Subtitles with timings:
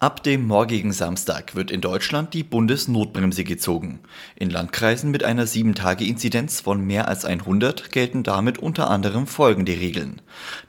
[0.00, 4.00] Ab dem morgigen Samstag wird in Deutschland die Bundesnotbremse gezogen.
[4.34, 10.20] In Landkreisen mit einer 7-Tage-Inzidenz von mehr als 100 gelten damit unter anderem folgende Regeln.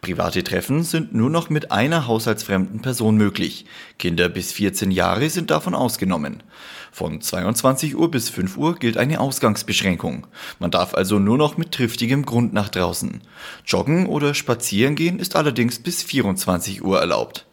[0.02, 3.66] Private Treffen sind nur noch mit einer haushaltsfremden Person möglich.
[3.98, 6.44] Kinder bis 14 Jahre sind davon ausgenommen.
[6.92, 10.28] Von 22 Uhr bis 5 Uhr gilt eine Ausgangsbeschränkung.
[10.60, 13.22] Man darf also nur noch mit triftigem Grund nach draußen.
[13.66, 17.48] Joggen oder spazieren gehen ist allerdings bis 24 Uhr erlaubt.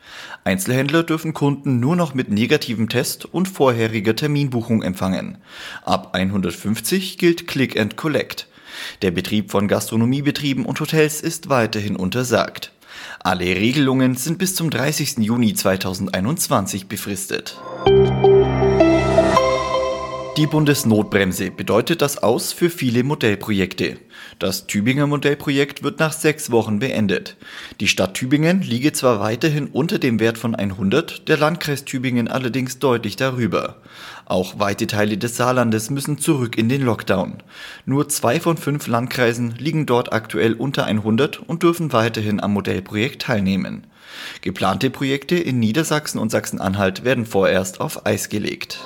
[0.45, 5.39] Einzelhändler dürfen Kunden nur noch mit negativem Test und vorheriger Terminbuchung empfangen.
[5.85, 8.49] Ab 150 gilt Click and Collect.
[9.03, 12.73] Der Betrieb von Gastronomiebetrieben und Hotels ist weiterhin untersagt.
[13.21, 15.19] Alle Regelungen sind bis zum 30.
[15.19, 17.61] Juni 2021 befristet.
[20.39, 23.99] Die Bundesnotbremse bedeutet das Aus für viele Modellprojekte.
[24.39, 27.37] Das Tübinger Modellprojekt wird nach sechs Wochen beendet.
[27.81, 32.79] Die Stadt Tübingen liege zwar weiterhin unter dem Wert von 100, der Landkreis Tübingen allerdings
[32.79, 33.77] deutlich darüber.
[34.25, 37.43] Auch weite Teile des Saarlandes müssen zurück in den Lockdown.
[37.85, 43.21] Nur zwei von fünf Landkreisen liegen dort aktuell unter 100 und dürfen weiterhin am Modellprojekt
[43.21, 43.87] teilnehmen.
[44.41, 48.81] Geplante Projekte in Niedersachsen und Sachsen-Anhalt werden vorerst auf Eis gelegt.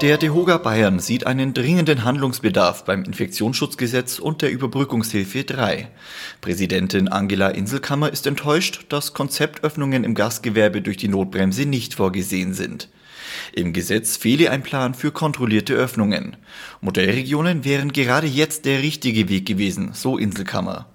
[0.00, 5.90] Der DeHoga Bayern sieht einen dringenden Handlungsbedarf beim Infektionsschutzgesetz und der Überbrückungshilfe 3.
[6.40, 12.88] Präsidentin Angela Inselkammer ist enttäuscht, dass Konzeptöffnungen im Gastgewerbe durch die Notbremse nicht vorgesehen sind.
[13.52, 16.38] Im Gesetz fehle ein Plan für kontrollierte Öffnungen.
[16.80, 20.89] Modellregionen wären gerade jetzt der richtige Weg gewesen, so Inselkammer.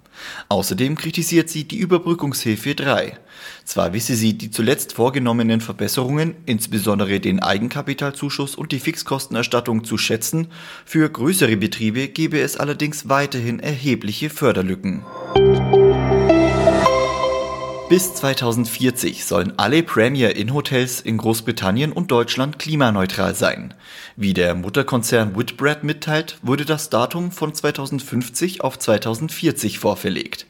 [0.50, 3.18] Außerdem kritisiert sie die Überbrückungshilfe 3.
[3.66, 10.48] Zwar wisse sie die zuletzt vorgenommenen Verbesserungen, insbesondere den Eigenkapitalzuschuss und die Fixkostenerstattung zu schätzen,
[10.86, 15.04] für größere Betriebe gebe es allerdings weiterhin erhebliche Förderlücken.
[17.88, 23.76] Bis 2040 sollen alle Premier Inn Hotels in Großbritannien und Deutschland klimaneutral sein.
[24.16, 30.48] Wie der Mutterkonzern Whitbread mitteilt, wurde das Datum von 2050 auf 2040 vorverlegt.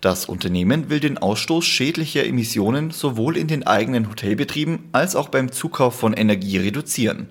[0.00, 5.52] Das Unternehmen will den Ausstoß schädlicher Emissionen sowohl in den eigenen Hotelbetrieben als auch beim
[5.52, 7.28] Zukauf von Energie reduzieren.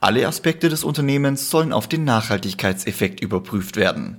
[0.00, 4.18] Alle Aspekte des Unternehmens sollen auf den Nachhaltigkeitseffekt überprüft werden.